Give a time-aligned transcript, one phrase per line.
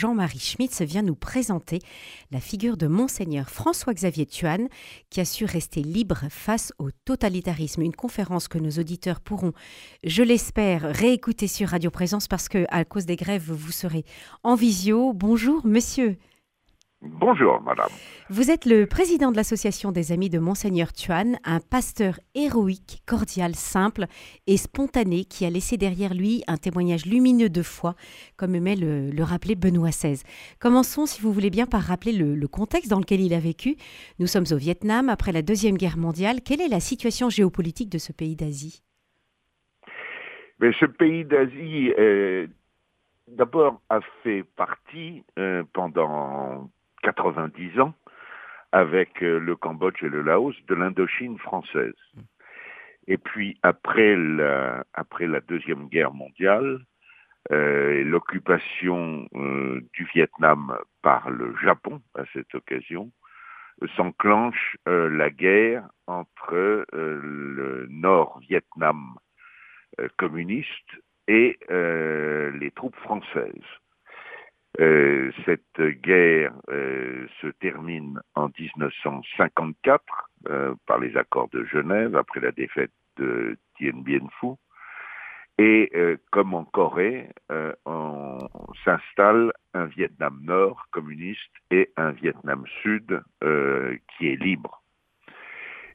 [0.00, 1.78] Jean-Marie Schmitz vient nous présenter
[2.30, 4.68] la figure de Monseigneur François-Xavier Tuan,
[5.10, 7.82] qui a su rester libre face au totalitarisme.
[7.82, 9.52] Une conférence que nos auditeurs pourront,
[10.02, 14.06] je l'espère, réécouter sur Radio Présence parce que, à cause des grèves, vous serez
[14.42, 15.12] en visio.
[15.12, 16.16] Bonjour, monsieur.
[17.02, 17.88] Bonjour, madame.
[18.28, 23.54] Vous êtes le président de l'association des Amis de Monseigneur Tuan, un pasteur héroïque, cordial,
[23.54, 24.04] simple
[24.46, 27.94] et spontané qui a laissé derrière lui un témoignage lumineux de foi,
[28.36, 30.22] comme aimait le, le rappeler Benoît XVI.
[30.60, 33.76] Commençons, si vous voulez bien, par rappeler le, le, contexte dans lequel il a vécu.
[34.18, 36.42] Nous sommes au Vietnam, après la Deuxième Guerre mondiale.
[36.44, 38.82] Quelle est la situation géopolitique de ce pays d'Asie?
[40.60, 42.46] Ce pays d'Asie, euh,
[43.26, 46.68] d'abord, a fait partie euh, pendant
[47.02, 47.94] 90 ans
[48.72, 51.94] avec euh, le Cambodge et le Laos de l'Indochine française.
[53.06, 56.80] Et puis après la, après la Deuxième Guerre mondiale,
[57.50, 63.10] euh, l'occupation euh, du Vietnam par le Japon à cette occasion,
[63.96, 66.84] s'enclenche euh, la guerre entre euh,
[67.22, 69.14] le Nord-Vietnam
[70.00, 70.72] euh, communiste
[71.28, 73.52] et les troupes françaises.
[74.78, 80.04] Euh, cette guerre euh, se termine en 1954
[80.48, 84.54] euh, par les accords de Genève après la défaite de Dien Bien Phu.
[85.58, 85.92] Et
[86.30, 87.28] comme en Corée,
[87.84, 94.82] on, on s'installe un Vietnam Nord communiste et un Vietnam Sud qui est libre.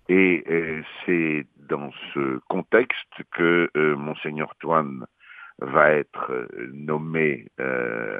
[0.07, 0.43] Et
[1.03, 5.07] c'est dans ce contexte que Monseigneur Toine
[5.59, 8.19] va être nommé euh,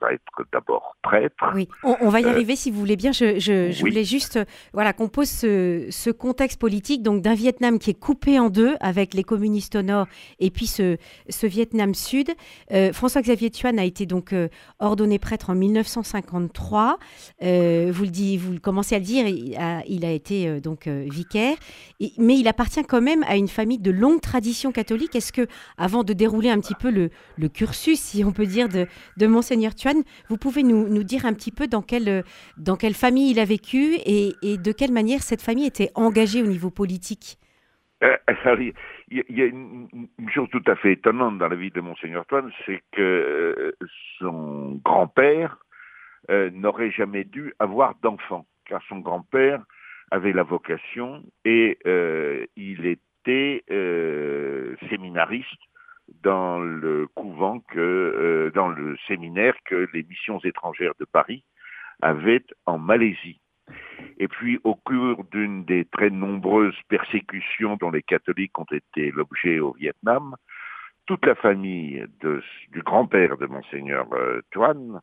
[0.00, 1.44] va être d'abord prêtre.
[1.54, 3.12] Oui, on, on va y euh, arriver si vous voulez bien.
[3.12, 3.90] Je, je, je oui.
[3.90, 7.98] voulais juste euh, voilà, qu'on pose ce, ce, contexte politique donc d'un Vietnam qui est
[7.98, 10.06] coupé en deux avec les communistes au nord
[10.38, 10.96] et puis ce,
[11.28, 12.30] ce Vietnam sud.
[12.72, 16.98] Euh, François-Xavier Thuan a été donc euh, ordonné prêtre en 1953.
[17.42, 20.88] Euh, vous, le dit, vous commencez à le dire, il a, il a été donc
[20.88, 21.56] vicaire,
[22.00, 25.14] et, mais il appartient quand même à une famille de longue tradition catholique.
[25.14, 25.46] Est-ce que,
[25.78, 28.86] avant de dérouler un petit peu le, le cursus, si on peut dire, de,
[29.16, 32.24] de Monseigneur Thuan, vous pouvez nous, nous, dire un petit peu dans quelle,
[32.56, 36.42] dans quelle famille il a vécu et, et, de quelle manière cette famille était engagée
[36.42, 37.38] au niveau politique
[38.02, 38.16] euh,
[39.10, 42.24] il y a une, une, chose tout à fait étonnante dans la vie de Monseigneur
[42.24, 43.72] Toine, c'est que euh,
[44.18, 45.58] son grand-père
[46.30, 49.62] euh, n'aurait jamais dû avoir d'enfant, car son grand-père
[50.10, 55.48] avait la vocation et euh, il était euh, séminariste
[56.22, 61.44] dans le couvent que, euh, dans le séminaire que les missions étrangères de Paris
[62.02, 63.40] avaient en Malaisie.
[64.18, 69.60] Et puis, au cours d'une des très nombreuses persécutions dont les catholiques ont été l'objet
[69.60, 70.34] au Vietnam,
[71.06, 75.00] toute la famille de, du grand-père de Monseigneur euh, Tuan,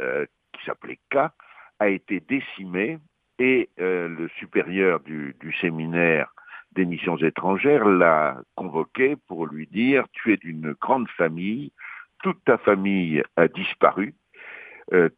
[0.00, 1.30] euh, qui s'appelait K,
[1.78, 2.98] a été décimée
[3.38, 6.32] et euh, le supérieur du, du séminaire
[6.72, 11.72] des missions étrangères l'a convoqué pour lui dire tu es d'une grande famille,
[12.22, 14.14] toute ta famille a disparu,
[14.92, 15.08] euh,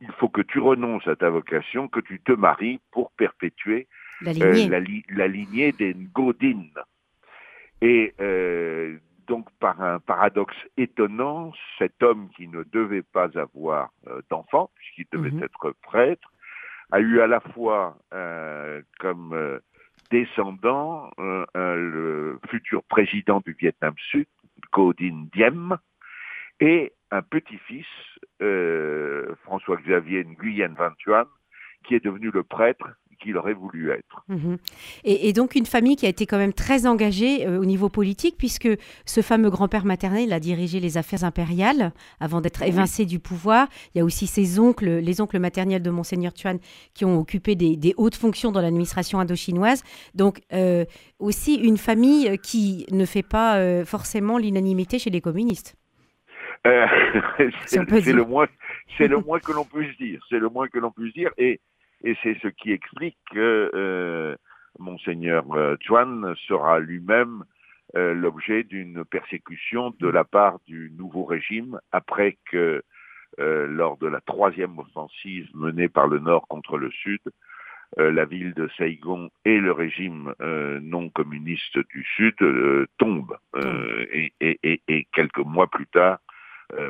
[0.00, 3.88] il faut que tu renonces à ta vocation, que tu te maries pour perpétuer
[4.22, 6.64] la lignée, euh, la, li la, lignée des Ngodin.
[7.82, 14.22] Et euh, donc par un paradoxe étonnant, cet homme qui ne devait pas avoir euh,
[14.30, 15.44] d'enfant, puisqu'il devait -hmm.
[15.44, 16.32] être prêtre,
[16.90, 17.96] a eu à la fois
[18.98, 19.60] comme
[20.12, 24.26] descendant euh, le futur président du Vietnam Sud,
[24.68, 25.78] Ngo Dinh Diem,
[26.60, 27.86] et un petit-fils,
[28.42, 31.24] euh, François-Xavier Nguyen Van Thuan,
[31.84, 32.86] qui est devenu le prêtre
[33.22, 34.24] qu'il aurait voulu être.
[34.28, 34.56] Mmh.
[35.04, 37.88] Et, et, donc une famille qui a été quand même très engagée euh, au niveau
[37.88, 38.68] politique, puisque
[39.06, 43.06] ce fameux grand-père maternel a dirigé les affaires impériales avant d'être évincé oui.
[43.08, 43.68] du pouvoir.
[43.94, 46.58] Il y a aussi ses oncles, les oncles maternels de Monseigneur Tuan,
[46.94, 49.82] qui ont occupé des, des hautes fonctions dans l'administration indo-chinoise.
[50.14, 50.84] Donc euh,
[51.18, 55.76] aussi une famille qui ne fait pas euh, forcément l'unanimité chez les communistes.
[57.66, 57.82] C'est
[58.12, 58.46] le moins,
[58.96, 60.24] c'est le moins que l'on puisse dire.
[60.28, 61.30] C'est le moins que l'on puisse dire.
[61.36, 61.60] Et
[62.04, 64.36] et c'est ce qui explique que euh,
[64.78, 67.44] monseigneur euh, Chuan sera lui-même
[67.96, 72.82] euh, l'objet d'une persécution de la part du nouveau régime après que
[73.40, 77.20] euh, lors de la troisième offensive menée par le nord contre le sud,
[77.98, 82.36] euh, la ville de Saigon et le régime non communiste du sud
[82.98, 83.36] tombent
[84.10, 86.31] et, et, et, et, quelques mois plus tard euh,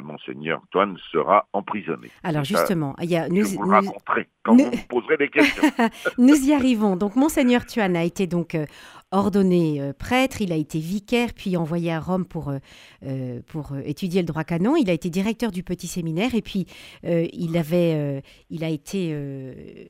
[0.03, 2.11] Monseigneur Antoine sera emprisonné.
[2.23, 5.17] Alors justement, il y a, nous, je vous le raconterai quand nous, vous me poserez
[5.17, 5.63] des questions.
[6.19, 6.97] nous y arrivons.
[6.97, 8.67] Donc Monseigneur Tuan a été donc euh,
[9.13, 12.53] ordonné prêtre, il a été vicaire, puis envoyé à Rome pour,
[13.47, 14.77] pour étudier le droit canon.
[14.77, 16.67] Il a été directeur du petit séminaire et puis
[17.05, 19.17] il, avait, il, a été,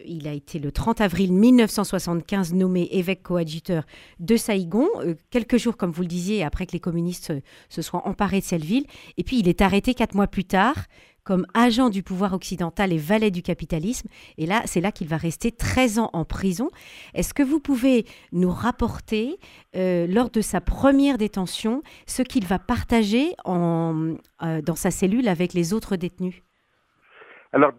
[0.06, 3.84] il a été le 30 avril 1975 nommé évêque coadjuteur
[4.20, 4.88] de Saïgon,
[5.30, 7.32] quelques jours, comme vous le disiez, après que les communistes
[7.68, 8.86] se soient emparés de cette ville.
[9.16, 10.76] Et puis il est arrêté quatre mois plus tard
[11.24, 14.08] comme agent du pouvoir occidental et valet du capitalisme.
[14.38, 16.70] Et là, c'est là qu'il va rester 13 ans en prison.
[17.14, 19.36] Est-ce que vous pouvez nous rapporter,
[19.76, 25.28] euh, lors de sa première détention, ce qu'il va partager en, euh, dans sa cellule
[25.28, 26.42] avec les autres détenus?
[27.52, 27.72] Alors,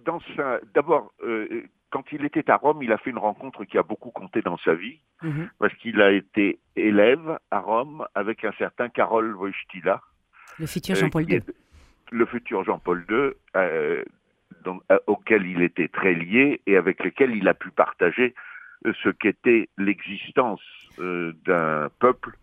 [0.76, 4.12] d'abord, euh, quand il était à Rome, il a fait une rencontre qui a beaucoup
[4.12, 5.50] compté dans sa vie, mhm.
[5.58, 10.00] parce qu'il a été élève à Rome avec un certain Karol Wojtyla.
[10.60, 11.42] Le futur Jean-Paul II
[12.14, 14.04] le futur Jean-Paul II, euh,
[14.68, 18.34] euh, auquel il était très lié et avec lequel il a pu partager
[18.86, 20.62] euh, ce qu'était l'existence
[20.98, 22.38] d'un peuple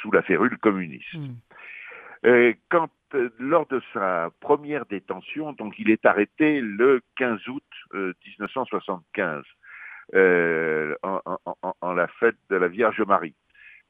[0.00, 1.12] sous la férule communiste.
[1.14, 2.52] Hmm.
[2.68, 2.88] quand,
[3.40, 7.64] lors de sa première détention, donc il est arrêté le 15 août
[7.94, 9.42] 1975,
[11.02, 11.20] en,
[11.80, 13.34] en, la fête de la Vierge Marie.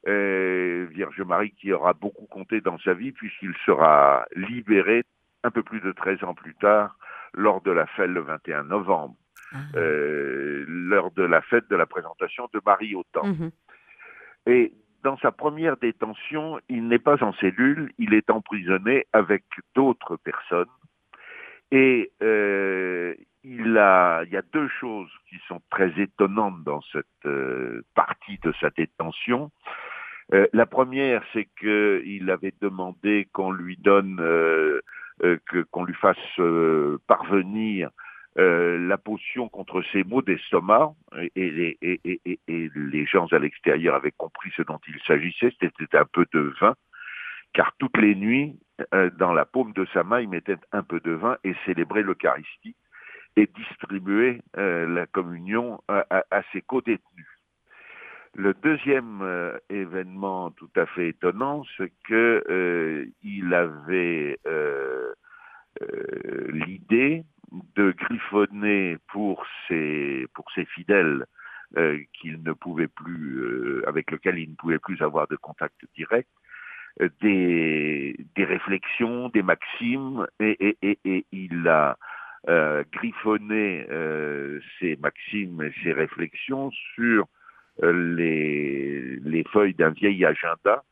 [0.03, 5.03] Vierge Marie qui aura beaucoup compté dans sa vie puisqu'il sera libéré
[5.47, 6.97] un peu plus de 13 ans plus tard,
[7.33, 9.15] lors de la fête le 21 novembre,
[9.53, 9.57] ah.
[9.75, 13.29] euh, lors de la fête de la présentation de Marie au Temple.
[13.29, 13.51] Mhm.
[14.47, 14.73] Et
[15.03, 19.43] dans sa première détention, il n'est pas en cellule, il est emprisonné avec
[19.75, 20.67] d'autres personnes.
[21.71, 23.13] Et euh,
[23.43, 28.37] il, a, il y a deux choses qui sont très étonnantes dans cette euh, partie
[28.43, 29.51] de sa détention.
[30.51, 34.81] la première, c'est qu'il avait demandé qu'on lui donne euh,
[35.71, 37.89] qu'on lui fasse euh, parvenir
[38.37, 40.93] euh, la potion contre ses maux d'estomac,
[41.35, 45.97] et, et, et, et, les gens à l'extérieur avaient compris ce dont il s'agissait, c'était
[45.97, 46.75] un peu de vin,
[47.53, 48.59] car toutes les nuits,
[49.17, 52.75] dans la paume de sa main, il mettait un peu de vin et célébrait l'Eucharistie
[53.35, 57.16] et distribuait la communion à, à ses co-détenus.
[58.37, 63.07] Le deuxième euh, événement tout à fait étonnant, c'est qu'il euh,
[63.51, 65.11] avait euh,
[66.49, 67.23] l'idée
[67.75, 71.25] de griffonner pour ses pour ses fidèles
[72.13, 76.29] qu'il ne pouvait plus avec lesquels il ne pouvait plus avoir de contact direct
[77.21, 81.97] des, des réflexions, des maximes, et, et, et, il a
[82.93, 83.85] griffonné
[84.79, 87.27] ces maximes et ces réflexions sur
[87.83, 90.83] les, les feuilles d'un vieil agenda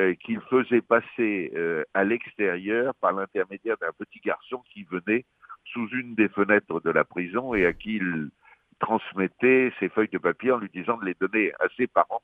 [0.00, 5.24] euh, qu'il faisait passer euh, à l'extérieur par l'intermédiaire d'un petit garçon qui venait
[5.66, 8.30] sous une des fenêtres de la prison et à qui il
[8.80, 12.22] transmettait ces feuilles de papier en lui disant de les donner à ses parents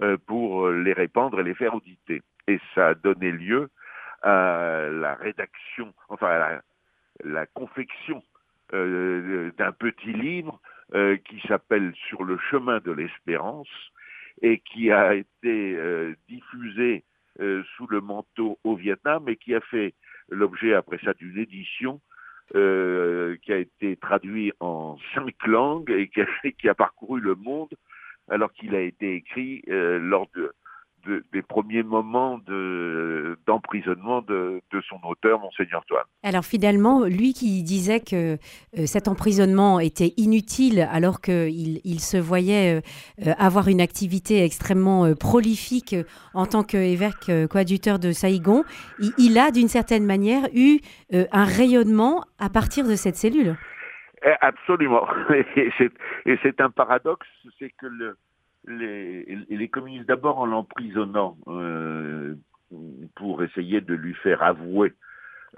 [0.00, 2.22] euh, pour les répandre et les faire auditer.
[2.48, 3.68] Et ça a donné lieu
[4.22, 6.62] à la rédaction, enfin à la,
[7.22, 8.22] la confection
[8.72, 10.58] d'un petit livre
[10.94, 13.68] euh, qui s'appelle Sur le chemin de l'espérance
[14.42, 17.04] et qui a été euh, diffusé
[17.40, 19.94] euh, sous le manteau au Vietnam et qui a fait
[20.30, 22.00] l'objet après ça d'une édition
[22.52, 26.26] qui a été traduit en cinq langues et qui a,
[26.58, 27.72] qui a parcouru le monde
[28.28, 30.52] alors qu'il a été écrit lors de,
[31.32, 32.40] des premiers moments
[33.46, 36.04] d'emprisonnement de, son auteur, Monseigneur Toine.
[36.22, 42.16] Alors finalement, lui qui disait que euh, cet emprisonnement était inutile alors qu'il il se
[42.16, 42.82] voyait
[43.26, 45.96] euh, avoir une activité extrêmement euh, prolifique
[46.34, 48.64] en tant qu'évêque coadjuteur de Saïgon,
[49.18, 50.80] il, a d'une certaine manière eu
[51.12, 53.56] un rayonnement à partir de cette cellule.
[54.24, 55.06] Eh, absolument.
[55.56, 57.26] Et c'est un paradoxe,
[57.58, 58.16] c'est que le,
[58.66, 62.34] les, les communistes, d'abord en l'emprisonnant euh,
[63.16, 64.92] pour essayer de lui faire avouer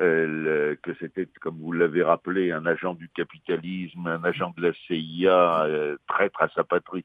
[0.00, 4.72] euh, que c'était, comme vous l'avez rappelé, un agent du capitalisme, un agent de la
[4.86, 7.04] CIA, euh, traître à sa patrie,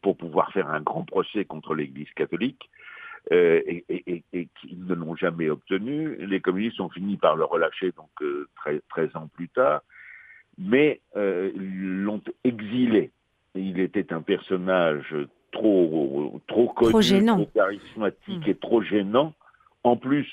[0.00, 2.70] pour pouvoir faire un grand procès contre l'Église catholique.
[3.30, 6.16] et, et, et qu'ils ne l'ont jamais obtenu.
[6.24, 8.08] Les communistes ont fini par le relâcher donc
[8.88, 9.82] 13 ans plus tard,
[10.56, 13.10] mais l'ont exilé
[13.56, 15.14] il était un personnage
[15.52, 18.50] trop, trop connu, trop, charismatique hmm.
[18.50, 19.34] et trop gênant.
[19.84, 20.28] En plus,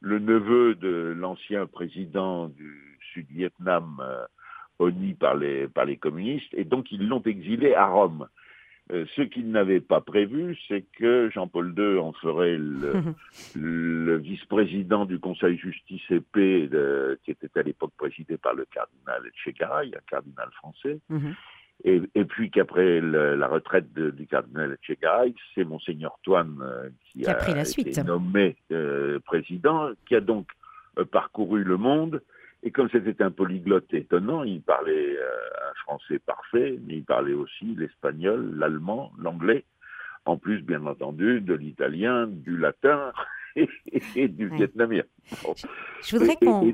[0.00, 4.24] le neveu de l'ancien président du Sud-Vietnam, euh,
[4.78, 8.28] honni par les, par les communistes, et donc ils l'ont exilé à Rome.
[8.90, 12.56] Euh, ce qu'ils n'avaient pas prévu, c'est que Jean-Paul II en ferait
[13.56, 16.70] le, vice-président du Conseil justice et paix,
[17.24, 21.34] qui était à l'époque présidé par le cardinal Echegaray, un cardinal français, mhm
[21.84, 26.60] Et, puis qu'après la retraite du cardinal Echegaray, c'est Monseigneur Toine
[27.04, 27.88] qui, a, pris la suite.
[27.88, 28.56] été nommé
[29.24, 30.48] président, qui a donc
[31.12, 32.20] parcouru le monde.
[32.64, 37.76] Et comme c'était un polyglotte étonnant, il parlait un français parfait, mais il parlait aussi
[37.76, 39.64] l'espagnol, l'allemand, l'anglais,
[40.24, 43.12] en plus, bien entendu, de l'italien, du latin
[43.56, 45.02] et, du vietnamien.
[46.02, 46.70] Je voudrais qu'on...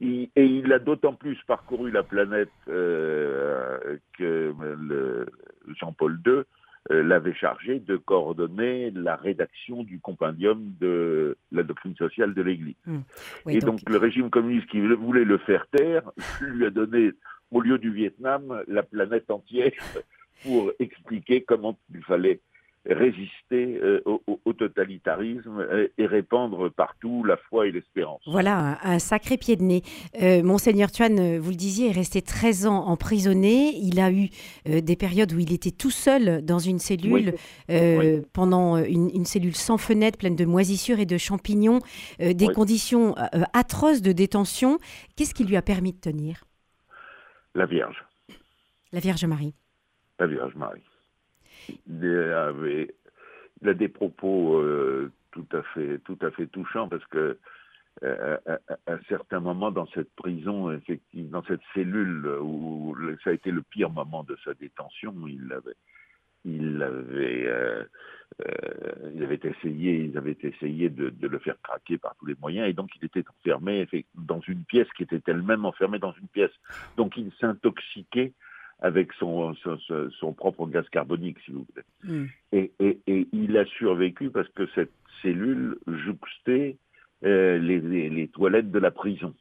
[0.00, 4.54] Et, il a d'autant plus parcouru la planète euh, que
[5.78, 6.42] Jean-Paul II
[6.90, 12.76] euh, l'avait chargé de coordonner la rédaction du compendium de la doctrine sociale de l'Église.
[12.86, 13.02] Hum.
[13.46, 13.80] et donc...
[13.88, 17.12] le régime communiste qui voulait le faire taire lui a donné,
[17.50, 19.72] au lieu du Vietnam, la planète entière
[20.42, 22.40] pour expliquer comment il fallait
[22.86, 28.22] résister euh, au, totalitarisme euh, et répandre partout la foi et l'espérance.
[28.26, 29.82] Voilà, un, sacré pied de nez.
[30.22, 33.72] Euh, Monseigneur Tuan, vous le disiez, est resté 13 ans emprisonné.
[33.76, 34.28] Il a eu
[34.66, 37.34] des périodes où il était tout seul dans une cellule,
[38.32, 41.80] pendant une, cellule sans fenêtre, pleine de moisissures et de champignons,
[42.18, 43.14] des conditions
[43.52, 44.78] atroces de détention.
[45.16, 46.44] Qu'est-ce qui lui a permis de tenir?
[47.54, 48.04] La Vierge.
[48.92, 49.54] La Vierge Marie.
[50.18, 50.82] La Vierge Marie
[51.88, 57.38] il, a des propos euh, tout à fait tout à fait touchants parce que
[58.02, 63.32] euh, à, un certain moment dans cette prison, effectivement, dans cette cellule où ça a
[63.34, 65.74] été le pire moment de sa détention, il avait,
[66.44, 67.84] il avait, euh,
[69.14, 72.72] il avait essayé, ils avaient essayé de, le faire craquer par tous les moyens, et
[72.72, 76.52] donc il était enfermé dans une pièce qui était elle-même enfermée dans une pièce.
[76.96, 78.32] Donc il s'intoxiquait
[78.80, 81.86] avec son, son, propre gaz carbonique, si vous voulez.
[82.02, 82.26] Mm.
[82.52, 86.76] Et, et, et, il a survécu parce que cette cellule jouxtait
[87.24, 89.34] euh, les, les, toilettes de la prison.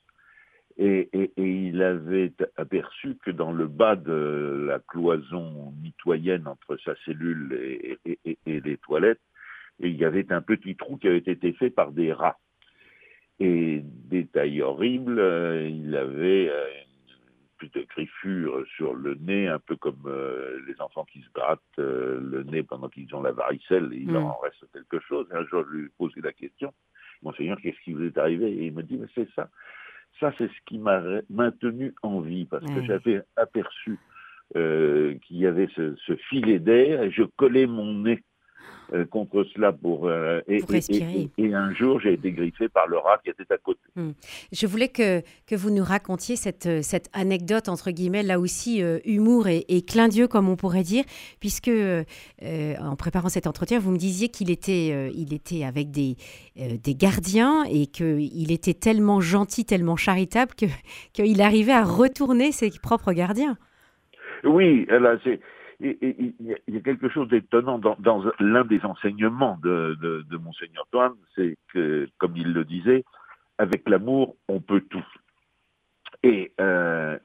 [0.77, 6.96] Et, et, il avait aperçu que dans le bas de la cloison mitoyenne entre sa
[7.05, 9.22] cellule et, les toilettes,
[9.79, 12.38] il y avait un petit trou qui avait été fait par des rats.
[13.39, 16.51] Et détail horrible, euh, il avait
[17.63, 21.61] euh, de griffures sur le nez, un peu comme euh, les enfants qui se grattent
[21.79, 24.31] euh, le nez pendant qu'ils ont la varicelle, et il leur mm.
[24.31, 25.27] en reste quelque chose.
[25.31, 26.73] un jour, je lui ai posé la question,
[27.21, 28.51] Monseigneur, qu'est-ce qui vous est arrivé?
[28.51, 29.49] Et il me dit, mais c'est ça.
[30.19, 32.85] Ça, c'est ce qui m'a maintenu en vie, parce que mm.
[32.85, 33.99] j'avais aperçu
[34.55, 38.23] euh, qu'il y avait ce, ce filet d'air, et je collais mon nez
[38.93, 41.29] euh, contre cela pour, euh, et, respirer.
[41.37, 43.79] Et, un jour, j'ai été griffé par le rat qui était à côté.
[43.95, 44.11] Hmm.
[44.51, 48.81] Je voulais que, que vous nous racontiez cette, euh, cette anecdote, entre guillemets, là aussi,
[49.05, 51.03] humour et, clin d'yeux, comme on pourrait dire,
[51.39, 56.15] puisque en préparant cet entretien, vous me disiez qu'il était, il était avec des,
[56.55, 60.53] des gardiens et qu'il était tellement gentil, tellement charitable
[61.13, 63.57] qu'il arrivait à retourner ses propres gardiens.
[64.43, 65.39] Oui, là, c'est
[65.79, 66.33] il
[66.67, 72.36] y a quelque chose d'étonnant dans, l'un des enseignements de, Monseigneur Toine, c'est que, comme
[72.36, 73.03] il le disait,
[73.57, 75.05] avec l'amour, on peut tout.
[76.24, 77.17] Et, euh,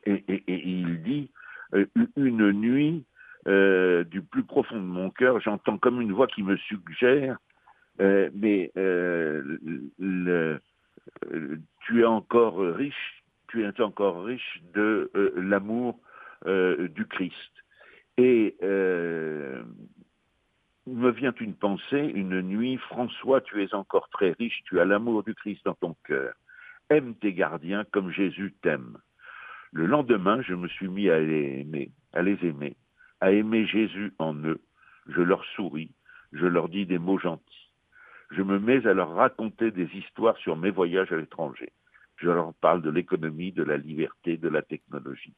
[0.46, 1.30] il dit,
[1.74, 3.04] euh, une nuit,
[3.46, 7.38] euh, du plus profond de mon cœur, j'entends comme une voix qui me suggère,
[7.98, 8.70] mais
[11.80, 15.98] tu es encore riche, tu es encore riche de l'amour
[16.46, 17.63] du Christ.
[18.16, 19.62] Et euh,
[20.86, 25.22] me vient une pensée, une nuit, François, tu es encore très riche, tu as l'amour
[25.24, 26.34] du Christ dans ton cœur.
[26.90, 28.98] Aime tes gardiens comme Jésus t'aime.
[29.72, 32.76] Le lendemain, je me suis mis à les aimer, à les aimer,
[33.20, 34.60] à aimer Jésus en eux.
[35.08, 35.90] Je leur souris,
[36.32, 37.70] je leur dis des mots gentils.
[38.30, 41.72] Je me mets à leur raconter des histoires sur mes voyages à l'étranger.
[42.16, 45.34] Je leur parle de l'économie, de la liberté, de la technologie.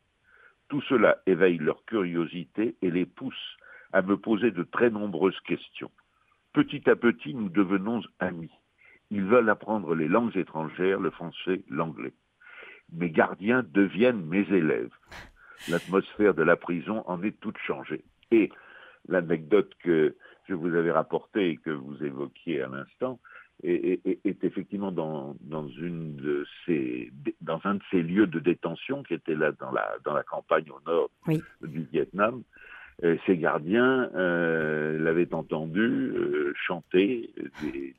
[0.69, 3.57] Tout cela éveille leur curiosité et les pousse
[3.93, 5.91] à me poser de très nombreuses questions.
[6.53, 8.53] Petit à petit, nous devenons amis.
[9.11, 12.15] Ils veulent apprendre les langues étrangères, le français, l'anglais.
[12.93, 14.93] Mes gardiens deviennent mes élèves.
[15.69, 18.05] L'atmosphère de la prison en est toute changée.
[18.31, 18.51] Et
[19.09, 20.17] l'anecdote que
[20.49, 23.21] je vous avais rapportée et que vous évoquiez à l'instant,
[23.63, 29.15] est, effectivement dans, dans, une de ces, dans un de ces lieux de détention qui
[29.15, 31.11] était là dans la, dans la campagne au nord
[31.63, 32.43] du Vietnam.
[33.27, 36.13] Ses gardiens l'avaient entendu
[36.67, 37.31] chanter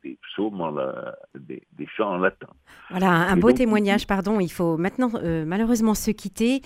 [0.04, 0.60] des, psaumes,
[1.36, 1.62] des,
[1.96, 2.48] chants en latin.
[2.90, 4.40] Voilà, un beau témoignage, pardon.
[4.40, 5.12] Il faut maintenant
[5.46, 6.62] malheureusement se quitter.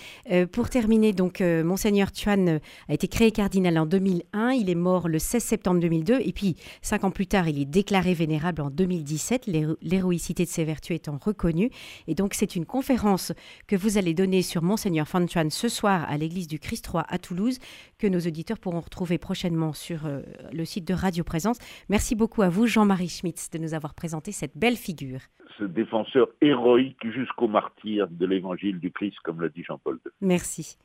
[0.51, 4.51] pour terminer, donc, Monseigneur Tuan a été créé cardinal en 2001.
[4.51, 6.19] Il est mort le 16 septembre 2002.
[6.23, 9.50] Et puis, cinq ans plus tard, il est déclaré vénérable en 2017,
[9.81, 11.69] l'héroïcité de ses vertus étant reconnue.
[12.07, 13.33] Et donc, c'est une conférence
[13.67, 17.17] que vous allez donner sur Monseigneur Fanchuan ce soir à l'église du Christ Roi à
[17.17, 17.59] Toulouse,
[18.00, 21.58] que nos auditeurs pourront retrouver prochainement sur euh, le site de Radio Présence.
[21.90, 25.20] Merci beaucoup à vous, Jean-Marie Schmitz, de nous avoir présenté cette belle figure.
[25.58, 30.12] Ce défenseur héroïque jusqu'au martyr de l'évangile du Christ, comme l'a dit Jean-Paul II.
[30.22, 30.78] Merci.